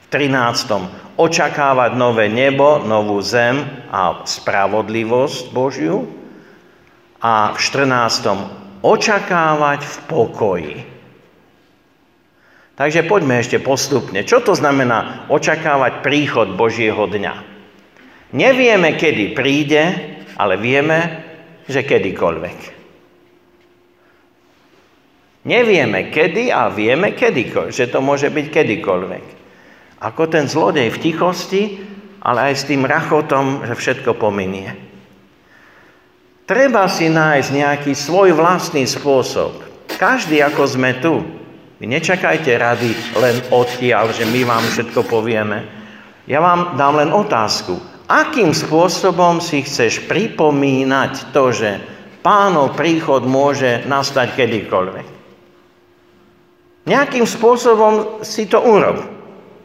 v 0.00 0.06
13. 0.08 1.05
očakávať 1.16 1.96
nové 1.96 2.28
nebo, 2.28 2.84
novú 2.84 3.18
zem 3.24 3.64
a 3.88 4.22
spravodlivosť 4.22 5.50
Božiu 5.50 6.04
a 7.20 7.52
v 7.52 7.58
14 7.58 8.84
očakávať 8.84 9.80
v 9.82 9.96
pokoji. 10.06 10.76
Takže 12.76 13.08
poďme 13.08 13.40
ešte 13.40 13.56
postupne. 13.56 14.20
Čo 14.20 14.44
to 14.44 14.52
znamená 14.52 15.24
očakávať 15.32 16.04
príchod 16.04 16.52
Božieho 16.60 17.08
dňa? 17.08 17.34
Nevieme, 18.36 19.00
kedy 19.00 19.32
príde, 19.32 19.82
ale 20.36 20.60
vieme, 20.60 21.24
že 21.64 21.88
kedykoľvek. 21.88 22.58
Nevieme 25.46 26.12
kedy 26.12 26.52
a 26.52 26.68
vieme 26.68 27.16
kedykoľvek, 27.16 27.72
že 27.72 27.88
to 27.88 28.04
môže 28.04 28.28
byť 28.28 28.46
kedykoľvek. 28.52 29.45
Ako 30.00 30.28
ten 30.28 30.44
zlodej 30.44 30.92
v 30.92 31.00
tichosti, 31.00 31.62
ale 32.20 32.52
aj 32.52 32.54
s 32.58 32.66
tým 32.68 32.84
rachotom, 32.84 33.64
že 33.64 33.74
všetko 33.78 34.18
pominie. 34.18 34.74
Treba 36.46 36.86
si 36.86 37.10
nájsť 37.10 37.48
nejaký 37.50 37.92
svoj 37.94 38.36
vlastný 38.36 38.86
spôsob. 38.86 39.66
Každý, 39.98 40.38
ako 40.42 40.62
sme 40.66 40.98
tu. 41.02 41.18
Vy 41.82 41.90
nečakajte 41.90 42.52
rady 42.54 42.90
len 43.18 43.36
odtiaľ, 43.50 44.14
že 44.14 44.28
my 44.28 44.46
vám 44.46 44.64
všetko 44.66 45.00
povieme. 45.10 45.66
Ja 46.26 46.42
vám 46.42 46.78
dám 46.78 47.02
len 47.02 47.10
otázku. 47.10 47.78
Akým 48.06 48.54
spôsobom 48.54 49.42
si 49.42 49.66
chceš 49.66 50.06
pripomínať 50.06 51.34
to, 51.34 51.50
že 51.50 51.82
pánov 52.22 52.78
príchod 52.78 53.26
môže 53.26 53.82
nastať 53.86 54.38
kedykoľvek? 54.38 55.06
Nejakým 56.86 57.26
spôsobom 57.26 58.22
si 58.22 58.46
to 58.46 58.62
urob. 58.62 59.15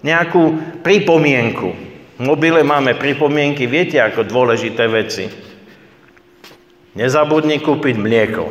Nejakú 0.01 0.77
pripomienku. 0.81 1.69
V 2.17 2.21
mobile 2.21 2.61
máme 2.65 2.97
pripomienky, 2.97 3.65
viete, 3.69 4.01
ako 4.01 4.25
dôležité 4.25 4.85
veci. 4.89 5.25
Nezabudni 6.97 7.61
kúpiť 7.61 7.95
mlieko. 7.97 8.45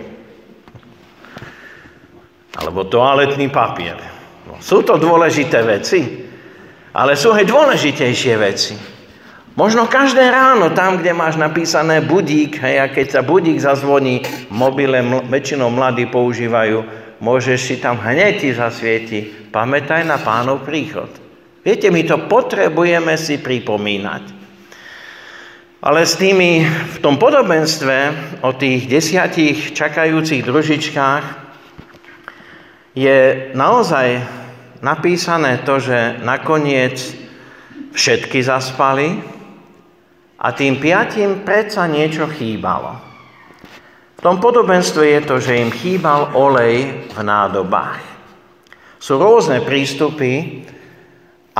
Alebo 2.58 2.86
toaletný 2.86 3.46
papier. 3.50 3.98
No, 4.46 4.58
sú 4.58 4.82
to 4.82 4.98
dôležité 4.98 5.62
veci, 5.62 6.26
ale 6.90 7.14
sú 7.14 7.30
aj 7.30 7.46
dôležitejšie 7.46 8.34
veci. 8.38 8.74
Možno 9.54 9.90
každé 9.90 10.30
ráno, 10.30 10.70
tam, 10.74 10.98
kde 10.98 11.10
máš 11.10 11.34
napísané 11.34 12.02
budík, 12.02 12.62
hej, 12.62 12.80
a 12.80 12.86
keď 12.86 13.06
sa 13.18 13.20
budík 13.22 13.58
zazvoní, 13.58 14.22
mobile 14.50 15.02
ml- 15.02 15.26
väčšinou 15.26 15.70
mladí 15.70 16.06
používajú, 16.06 16.86
môžeš 17.18 17.58
si 17.58 17.74
tam 17.82 17.98
hneď 17.98 18.32
ti 18.40 18.50
zasvieti, 18.54 19.18
pamätaj 19.50 20.06
na 20.06 20.16
pánov 20.22 20.62
príchod. 20.62 21.29
Viete, 21.60 21.92
my 21.92 22.00
to 22.08 22.24
potrebujeme 22.24 23.20
si 23.20 23.36
pripomínať. 23.36 24.24
Ale 25.80 26.04
s 26.04 26.16
tými 26.16 26.64
v 26.64 26.96
tom 27.04 27.20
podobenstve 27.20 27.96
o 28.44 28.52
tých 28.56 28.88
desiatich 28.88 29.72
čakajúcich 29.76 30.44
družičkách 30.44 31.24
je 32.96 33.18
naozaj 33.52 34.20
napísané 34.80 35.60
to, 35.64 35.80
že 35.80 36.20
nakoniec 36.24 36.96
všetky 37.92 38.40
zaspali 38.40 39.20
a 40.40 40.52
tým 40.56 40.80
piatim 40.80 41.44
predsa 41.44 41.84
niečo 41.84 42.24
chýbalo. 42.28 42.96
V 44.16 44.20
tom 44.20 44.36
podobenstve 44.36 45.16
je 45.16 45.20
to, 45.24 45.36
že 45.40 45.60
im 45.60 45.72
chýbal 45.72 46.32
olej 46.36 47.08
v 47.08 47.18
nádobách. 47.20 48.00
Sú 49.00 49.16
rôzne 49.16 49.64
prístupy, 49.64 50.64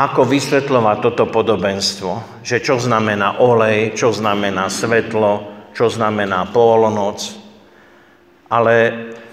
ako 0.00 0.24
vysvetľovať 0.24 0.96
toto 1.04 1.28
podobenstvo, 1.28 2.40
že 2.40 2.64
čo 2.64 2.80
znamená 2.80 3.36
olej, 3.44 3.92
čo 3.92 4.16
znamená 4.16 4.72
svetlo, 4.72 5.44
čo 5.76 5.92
znamená 5.92 6.48
polnoc. 6.48 7.20
Ale 8.48 8.74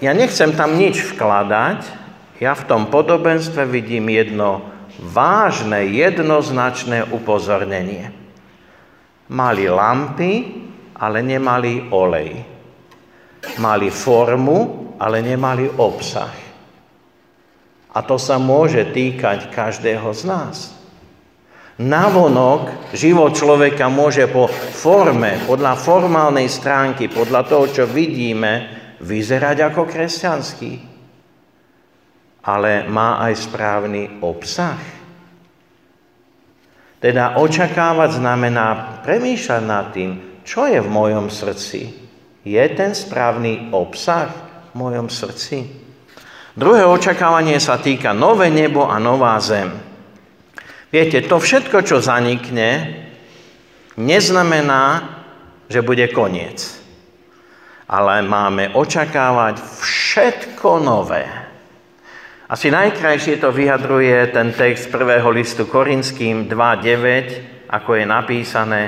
ja 0.04 0.12
nechcem 0.12 0.52
tam 0.52 0.76
nič 0.76 1.00
vkladať, 1.16 1.80
ja 2.38 2.52
v 2.52 2.66
tom 2.68 2.92
podobenstve 2.92 3.64
vidím 3.64 4.12
jedno 4.12 4.60
vážne, 5.00 5.88
jednoznačné 5.88 7.16
upozornenie. 7.16 8.12
Mali 9.32 9.64
lampy, 9.72 10.32
ale 11.00 11.24
nemali 11.24 11.88
olej. 11.90 12.44
Mali 13.56 13.88
formu, 13.88 14.92
ale 15.00 15.24
nemali 15.24 15.66
obsah. 15.80 16.47
A 17.98 18.06
to 18.06 18.14
sa 18.14 18.38
môže 18.38 18.94
týkať 18.94 19.50
každého 19.50 20.06
z 20.14 20.22
nás. 20.22 20.56
Navonok 21.82 22.94
život 22.94 23.34
človeka 23.34 23.90
môže 23.90 24.30
po 24.30 24.46
forme, 24.50 25.42
podľa 25.50 25.74
formálnej 25.74 26.46
stránky, 26.46 27.10
podľa 27.10 27.42
toho, 27.50 27.66
čo 27.66 27.84
vidíme, 27.90 28.70
vyzerať 29.02 29.66
ako 29.66 29.82
kresťanský. 29.90 30.72
Ale 32.46 32.86
má 32.86 33.18
aj 33.18 33.34
správny 33.50 34.22
obsah. 34.22 34.78
Teda 37.02 37.34
očakávať 37.38 38.18
znamená 38.22 39.02
premýšľať 39.02 39.62
nad 39.66 39.90
tým, 39.90 40.42
čo 40.46 40.70
je 40.70 40.78
v 40.78 40.90
mojom 40.90 41.30
srdci. 41.30 41.94
Je 42.46 42.64
ten 42.78 42.94
správny 42.94 43.74
obsah 43.74 44.30
v 44.70 44.86
mojom 44.86 45.10
srdci? 45.10 45.87
Druhé 46.58 46.82
očakávanie 46.82 47.62
sa 47.62 47.78
týka 47.78 48.10
nové 48.10 48.50
nebo 48.50 48.90
a 48.90 48.98
nová 48.98 49.38
zem. 49.38 49.70
Viete, 50.90 51.22
to 51.22 51.38
všetko, 51.38 51.86
čo 51.86 52.02
zanikne, 52.02 52.98
neznamená, 53.94 55.06
že 55.70 55.86
bude 55.86 56.10
koniec. 56.10 56.82
Ale 57.86 58.26
máme 58.26 58.74
očakávať 58.74 59.62
všetko 59.62 60.82
nové. 60.82 61.30
Asi 62.50 62.74
najkrajšie 62.74 63.38
to 63.38 63.54
vyjadruje 63.54 64.34
ten 64.34 64.50
text 64.50 64.90
prvého 64.90 65.30
listu 65.30 65.62
Korinským 65.62 66.50
2.9, 66.50 67.70
ako 67.70 67.90
je 67.94 68.04
napísané, 68.08 68.82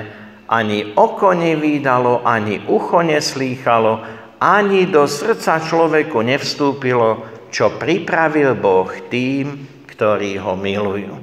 ani 0.50 0.90
oko 0.98 1.38
nevýdalo, 1.38 2.26
ani 2.26 2.66
ucho 2.66 2.98
neslýchalo, 3.06 4.02
ani 4.42 4.90
do 4.90 5.06
srdca 5.06 5.62
človeku 5.62 6.18
nevstúpilo, 6.18 7.38
čo 7.50 7.76
pripravil 7.76 8.54
Boh 8.56 8.88
tým, 9.10 9.66
ktorí 9.90 10.38
ho 10.38 10.56
milujú. 10.56 11.14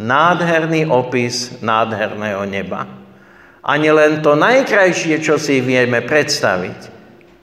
Nádherný 0.00 0.88
opis 0.88 1.60
nádherného 1.60 2.46
neba. 2.48 2.86
Ani 3.60 3.92
len 3.92 4.24
to 4.24 4.32
najkrajšie, 4.38 5.20
čo 5.20 5.36
si 5.36 5.60
vieme 5.60 6.00
predstaviť, 6.00 6.88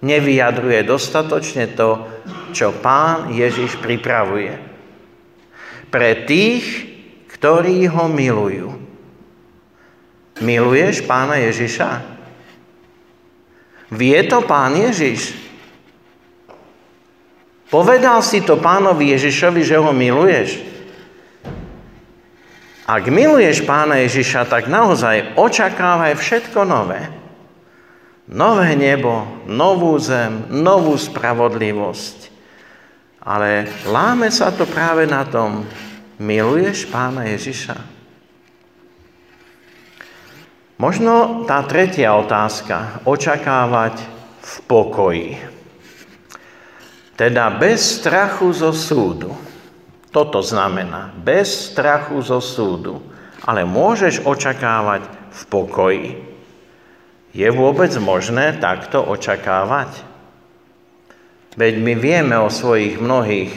nevyjadruje 0.01 0.81
dostatočne 0.85 1.77
to, 1.77 2.05
čo 2.53 2.73
pán 2.81 3.33
Ježiš 3.33 3.77
pripravuje. 3.77 4.53
Pre 5.93 6.11
tých, 6.25 6.65
ktorí 7.37 7.85
ho 7.85 8.09
milujú. 8.09 8.69
Miluješ 10.41 11.05
pána 11.05 11.37
Ježiša? 11.41 12.17
Vie 13.93 14.19
to 14.25 14.43
pán 14.43 14.73
Ježiš? 14.77 15.46
Povedal 17.67 18.23
si 18.23 18.39
to 18.39 18.55
pánovi 18.55 19.11
Ježišovi, 19.11 19.61
že 19.63 19.75
ho 19.75 19.91
miluješ? 19.91 20.63
Ak 22.87 23.11
miluješ 23.11 23.67
pána 23.67 23.99
Ježiša, 23.99 24.47
tak 24.47 24.71
naozaj 24.71 25.35
očakávaj 25.35 26.15
všetko 26.15 26.63
nové. 26.63 27.11
Nové 28.31 28.79
nebo, 28.79 29.43
novú 29.43 29.99
zem, 29.99 30.47
novú 30.47 30.95
spravodlivosť. 30.95 32.31
Ale 33.27 33.67
láme 33.83 34.31
sa 34.31 34.55
to 34.55 34.63
práve 34.63 35.03
na 35.03 35.27
tom, 35.27 35.67
miluješ 36.15 36.87
pána 36.87 37.27
Ježiša? 37.27 37.75
Možno 40.79 41.43
tá 41.43 41.59
tretia 41.67 42.15
otázka, 42.15 43.03
očakávať 43.03 43.99
v 44.39 44.53
pokoji. 44.63 45.56
Teda 47.17 47.49
bez 47.49 47.97
strachu 47.97 48.53
zo 48.53 48.69
súdu. 48.69 49.33
Toto 50.13 50.45
znamená, 50.45 51.09
bez 51.17 51.73
strachu 51.73 52.21
zo 52.21 52.37
súdu, 52.37 53.01
ale 53.41 53.65
môžeš 53.65 54.21
očakávať 54.21 55.09
v 55.33 55.41
pokoji. 55.49 56.07
Je 57.33 57.49
vôbec 57.49 57.89
možné 57.97 58.61
takto 58.61 59.01
očakávať? 59.01 60.05
Veď 61.57 61.73
my 61.81 61.93
vieme 61.97 62.37
o 62.37 62.53
svojich 62.53 63.01
mnohých 63.01 63.53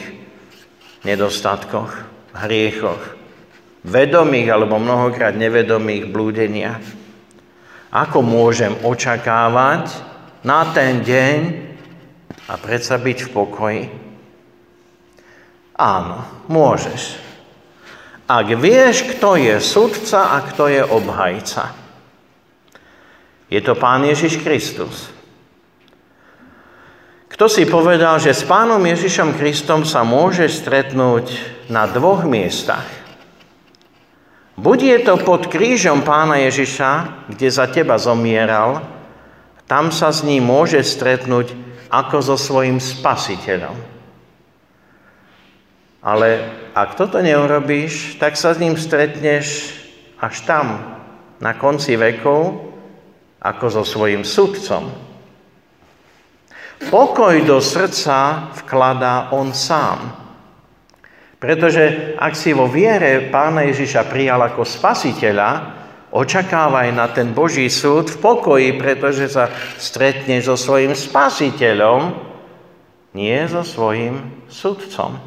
nedostatkoch, 1.05 1.93
hriechoch, 2.33 3.01
vedomých 3.85 4.49
alebo 4.49 4.81
mnohokrát 4.81 5.37
nevedomých 5.37 6.09
blúdeniach. 6.09 6.81
Ako 7.93 8.25
môžem 8.25 8.73
očakávať 8.81 9.93
na 10.41 10.65
ten 10.73 11.05
deň 11.05 11.70
a 12.51 12.59
predsa 12.59 12.99
byť 12.99 13.17
v 13.23 13.29
pokoji? 13.31 13.83
Áno, 15.79 16.19
môžeš. 16.51 17.15
Ak 18.27 18.47
vieš, 18.59 19.07
kto 19.15 19.39
je 19.39 19.55
sudca 19.63 20.35
a 20.35 20.43
kto 20.43 20.67
je 20.67 20.83
obhajca. 20.83 21.71
Je 23.47 23.59
to 23.63 23.75
Pán 23.79 24.03
Ježiš 24.03 24.43
Kristus. 24.43 25.11
Kto 27.31 27.47
si 27.47 27.63
povedal, 27.63 28.19
že 28.19 28.35
s 28.35 28.43
Pánom 28.43 28.83
Ježišom 28.83 29.39
Kristom 29.39 29.87
sa 29.87 30.03
môže 30.03 30.51
stretnúť 30.51 31.31
na 31.71 31.87
dvoch 31.87 32.27
miestach. 32.27 32.87
Buď 34.59 34.79
je 34.83 34.97
to 35.07 35.15
pod 35.23 35.47
krížom 35.47 36.03
Pána 36.03 36.43
Ježiša, 36.43 37.25
kde 37.31 37.47
za 37.47 37.65
teba 37.71 37.95
zomieral, 37.95 38.83
tam 39.65 39.87
sa 39.95 40.11
s 40.11 40.27
ním 40.27 40.43
môže 40.43 40.83
stretnúť 40.83 41.70
ako 41.91 42.17
so 42.23 42.35
svojim 42.39 42.79
spasiteľom. 42.79 43.75
Ale 46.01 46.27
ak 46.73 46.97
toto 46.97 47.21
neurobíš, 47.21 48.17
tak 48.17 48.33
sa 48.39 48.55
s 48.55 48.61
ním 48.63 48.79
stretneš 48.79 49.75
až 50.17 50.41
tam, 50.47 50.67
na 51.41 51.57
konci 51.57 51.97
vekov, 51.97 52.69
ako 53.41 53.65
so 53.69 53.83
svojím 53.83 54.21
sudcom. 54.21 54.93
Pokoj 56.89 57.35
do 57.45 57.57
srdca 57.61 58.49
vkladá 58.61 59.33
on 59.33 59.53
sám. 59.53 60.17
Pretože 61.41 62.13
ak 62.21 62.37
si 62.37 62.53
vo 62.53 62.69
viere 62.69 63.33
pána 63.33 63.65
Ježiša 63.65 64.05
prijal 64.05 64.41
ako 64.45 64.61
spasiteľa, 64.61 65.80
očakávaj 66.11 66.91
na 66.91 67.07
ten 67.07 67.31
Boží 67.31 67.71
súd 67.71 68.11
v 68.11 68.17
pokoji, 68.19 68.69
pretože 68.75 69.31
sa 69.31 69.47
stretneš 69.79 70.51
so 70.51 70.55
svojím 70.59 70.91
spasiteľom, 70.91 72.13
nie 73.15 73.39
so 73.47 73.63
svojím 73.63 74.45
sudcom. 74.47 75.19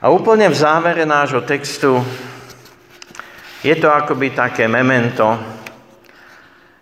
A 0.00 0.08
úplne 0.08 0.48
v 0.48 0.56
závere 0.56 1.04
nášho 1.04 1.44
textu 1.44 2.00
je 3.60 3.76
to 3.76 3.92
akoby 3.92 4.32
také 4.32 4.64
memento. 4.64 5.36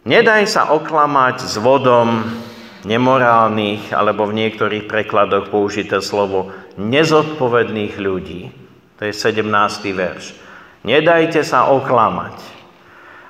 Nedaj 0.06 0.46
sa 0.46 0.70
oklamať 0.70 1.36
s 1.42 1.54
vodom 1.58 2.22
nemorálnych, 2.86 3.90
alebo 3.90 4.30
v 4.30 4.38
niektorých 4.46 4.86
prekladoch 4.86 5.50
použité 5.50 5.98
slovo 5.98 6.54
nezodpovedných 6.78 7.98
ľudí. 7.98 8.54
To 9.02 9.10
je 9.10 9.14
17. 9.14 9.42
verš. 9.98 10.47
Nedajte 10.88 11.44
sa 11.44 11.68
oklamať. 11.68 12.40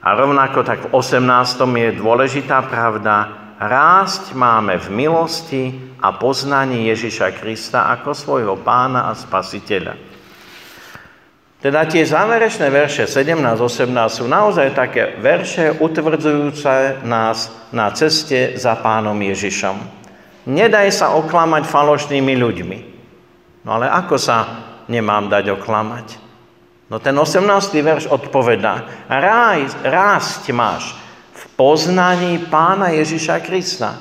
A 0.06 0.14
rovnako 0.14 0.62
tak 0.62 0.86
v 0.86 0.94
18. 0.94 1.58
je 1.58 1.90
dôležitá 1.98 2.62
pravda, 2.70 3.34
rásť 3.58 4.30
máme 4.38 4.78
v 4.78 4.86
milosti 4.94 5.64
a 5.98 6.14
poznaní 6.14 6.86
Ježiša 6.86 7.34
Krista 7.34 7.90
ako 7.98 8.14
svojho 8.14 8.54
pána 8.62 9.10
a 9.10 9.18
spasiteľa. 9.18 9.98
Teda 11.58 11.82
tie 11.90 12.06
záverečné 12.06 12.70
verše 12.70 13.10
17-18 13.10 13.90
sú 14.06 14.30
naozaj 14.30 14.78
také 14.78 15.18
verše 15.18 15.74
utvrdzujúce 15.74 17.02
nás 17.02 17.50
na 17.74 17.90
ceste 17.90 18.54
za 18.54 18.78
pánom 18.78 19.18
Ježišom. 19.18 19.74
Nedaj 20.46 20.94
sa 20.94 21.18
oklamať 21.18 21.66
falošnými 21.66 22.34
ľuďmi. 22.38 22.78
No 23.66 23.82
ale 23.82 23.90
ako 23.90 24.14
sa 24.14 24.46
nemám 24.86 25.26
dať 25.26 25.58
oklamať? 25.58 26.27
No 26.88 26.96
ten 26.96 27.12
18. 27.12 27.44
verš 27.84 28.04
odpovedá, 28.08 28.88
rásť 29.84 30.48
máš 30.56 30.96
poznaní 31.58 32.38
pána 32.46 32.94
Ježiša 32.94 33.42
Krista. 33.42 33.98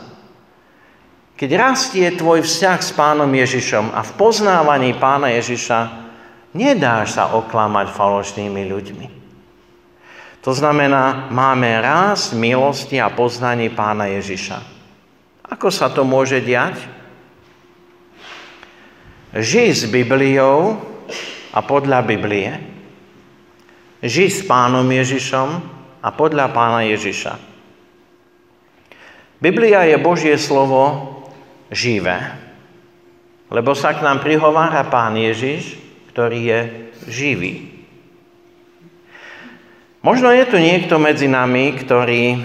Keď 1.33 1.49
rastie 1.57 2.05
tvoj 2.13 2.45
vzťah 2.45 2.79
s 2.81 2.93
pánom 2.93 3.29
Ježišom 3.29 3.97
a 3.97 4.05
v 4.05 4.11
poznávaní 4.13 4.93
pána 4.93 5.33
Ježiša, 5.33 6.05
nedáš 6.53 7.17
sa 7.17 7.33
oklamať 7.33 7.89
falošnými 7.97 8.61
ľuďmi. 8.69 9.07
To 10.45 10.53
znamená, 10.53 11.33
máme 11.33 11.81
rásť 11.81 12.37
milosti 12.37 13.01
a 13.01 13.09
poznaní 13.09 13.73
pána 13.73 14.05
Ježiša. 14.13 14.61
Ako 15.49 15.73
sa 15.73 15.89
to 15.89 16.05
môže 16.05 16.37
diať? 16.45 16.77
Žij 19.33 19.69
s 19.73 19.83
Bibliou 19.89 20.77
a 21.53 21.59
podľa 21.65 22.05
Biblie. 22.05 22.76
Žij 23.97 24.29
s 24.29 24.41
pánom 24.45 24.85
Ježišom 24.85 25.49
a 26.05 26.09
podľa 26.13 26.53
pána 26.53 26.85
Ježiša. 26.85 27.33
Biblia 29.41 29.89
je 29.89 29.97
Božie 29.97 30.37
slovo 30.37 31.09
živé, 31.73 32.21
lebo 33.49 33.73
sa 33.73 33.97
k 33.97 34.05
nám 34.05 34.21
prihovára 34.21 34.85
pán 34.85 35.17
Ježiš, 35.17 35.81
ktorý 36.13 36.39
je 36.45 36.59
živý. 37.09 37.53
Možno 40.05 40.29
je 40.29 40.45
tu 40.45 40.61
niekto 40.61 41.01
medzi 41.01 41.25
nami, 41.25 41.73
ktorý 41.73 42.37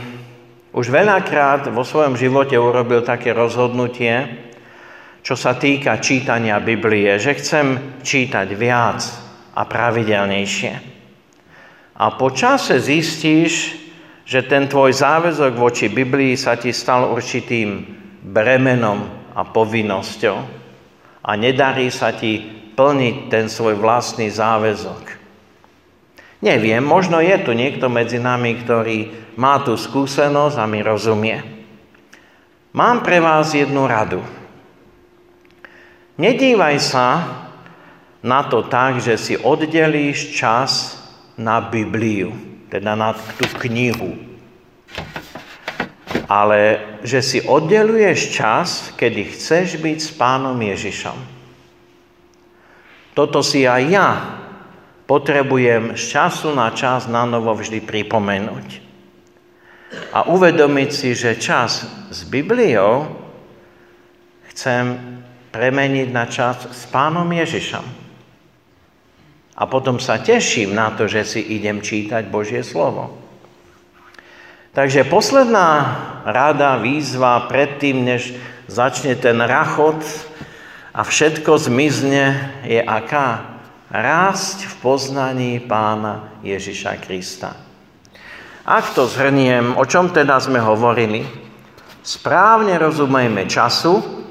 už 0.73 0.89
veľakrát 0.89 1.69
vo 1.69 1.85
svojom 1.85 2.17
živote 2.17 2.57
urobil 2.57 3.05
také 3.05 3.37
rozhodnutie, 3.37 4.41
čo 5.21 5.37
sa 5.37 5.53
týka 5.61 6.01
čítania 6.01 6.57
Biblie, 6.65 7.21
že 7.21 7.37
chcem 7.37 8.01
čítať 8.01 8.49
viac 8.57 9.05
a 9.53 9.69
pravidelnejšie. 9.69 10.92
A 12.03 12.11
po 12.19 12.35
čase 12.35 12.83
zistíš, 12.83 13.79
že 14.27 14.43
ten 14.43 14.67
tvoj 14.67 14.91
záväzok 14.91 15.55
voči 15.55 15.87
Biblii 15.87 16.35
sa 16.35 16.59
ti 16.59 16.75
stal 16.75 17.15
určitým 17.15 17.87
bremenom 18.27 19.07
a 19.39 19.47
povinnosťou 19.47 20.39
a 21.23 21.31
nedarí 21.39 21.95
sa 21.95 22.11
ti 22.11 22.43
plniť 22.75 23.31
ten 23.31 23.47
svoj 23.47 23.79
vlastný 23.79 24.27
záväzok. 24.35 25.23
Neviem, 26.43 26.83
možno 26.83 27.23
je 27.23 27.39
tu 27.39 27.55
niekto 27.55 27.87
medzi 27.87 28.19
nami, 28.19 28.59
ktorý 28.59 28.99
má 29.39 29.63
tú 29.63 29.79
skúsenosť 29.79 30.59
a 30.59 30.67
mi 30.67 30.83
rozumie. 30.83 31.39
Mám 32.75 33.07
pre 33.07 33.23
vás 33.23 33.55
jednu 33.55 33.87
radu. 33.87 34.27
Nedívaj 36.19 36.77
sa 36.83 37.07
na 38.27 38.43
to 38.43 38.67
tak, 38.67 38.99
že 38.99 39.15
si 39.15 39.35
oddelíš 39.39 40.35
čas 40.35 41.02
na 41.37 41.61
Bibliu, 41.61 42.33
teda 42.69 42.97
na 42.97 43.13
tú 43.13 43.47
knihu. 43.67 44.17
Ale 46.29 46.81
že 47.05 47.21
si 47.21 47.39
oddeluješ 47.45 48.19
čas, 48.33 48.69
kedy 48.97 49.37
chceš 49.37 49.77
byť 49.81 49.99
s 50.01 50.11
pánom 50.17 50.57
Ježišom. 50.57 51.19
Toto 53.13 53.45
si 53.45 53.69
aj 53.69 53.83
ja 53.93 54.11
potrebujem 55.05 55.93
z 55.93 56.03
času 56.17 56.57
na 56.57 56.73
čas 56.73 57.05
na 57.05 57.29
novo 57.29 57.53
vždy 57.53 57.85
pripomenúť. 57.85 58.81
A 60.17 60.25
uvedomiť 60.33 60.89
si, 60.89 61.13
že 61.13 61.37
čas 61.37 61.85
s 62.09 62.25
Bibliou 62.25 63.13
chcem 64.49 64.97
premeniť 65.53 66.09
na 66.09 66.25
čas 66.25 66.65
s 66.73 66.89
Pánom 66.89 67.29
Ježišom. 67.29 68.02
A 69.53 69.69
potom 69.69 70.01
sa 70.01 70.17
teším 70.19 70.73
na 70.73 70.93
to, 70.97 71.05
že 71.09 71.29
si 71.29 71.41
idem 71.41 71.85
čítať 71.85 72.29
Božie 72.33 72.65
slovo. 72.65 73.17
Takže 74.73 75.05
posledná 75.05 75.71
rada, 76.25 76.81
výzva 76.81 77.45
predtým, 77.45 78.01
než 78.09 78.33
začne 78.65 79.13
ten 79.21 79.37
rachot 79.37 80.01
a 80.97 81.05
všetko 81.05 81.61
zmizne, 81.61 82.53
je 82.65 82.81
aká? 82.81 83.53
rásť 83.93 84.73
v 84.73 84.75
poznaní 84.81 85.53
pána 85.61 86.33
Ježiša 86.41 86.97
Krista. 87.05 87.53
Ak 88.65 88.97
to 88.97 89.05
zhrniem, 89.05 89.77
o 89.77 89.85
čom 89.85 90.09
teda 90.09 90.41
sme 90.41 90.57
hovorili? 90.57 91.29
Správne 92.01 92.81
rozumejme 92.81 93.45
času. 93.45 94.22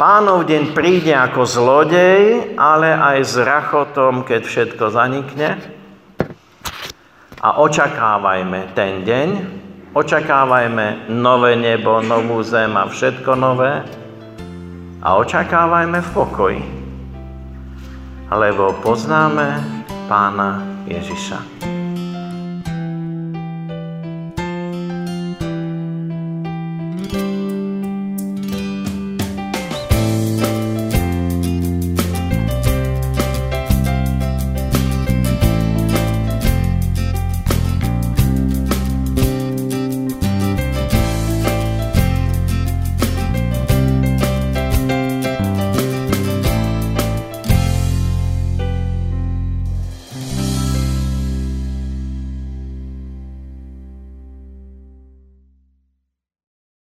Pánov 0.00 0.48
deň 0.48 0.72
príde 0.72 1.12
ako 1.12 1.44
zlodej, 1.44 2.56
ale 2.56 2.96
aj 2.96 3.18
s 3.20 3.36
rachotom, 3.36 4.24
keď 4.24 4.48
všetko 4.48 4.84
zanikne. 4.88 5.60
A 7.44 7.60
očakávajme 7.60 8.72
ten 8.72 9.04
deň, 9.04 9.28
očakávajme 9.92 11.12
nové 11.12 11.52
nebo, 11.60 12.00
novú 12.00 12.40
zem 12.40 12.72
a 12.80 12.88
všetko 12.88 13.36
nové. 13.36 13.84
A 15.04 15.20
očakávajme 15.20 16.00
v 16.00 16.10
pokoji 16.16 16.80
lebo 18.30 18.72
poznáme 18.78 19.58
Pána 20.06 20.62
Ježiša. 20.86 21.78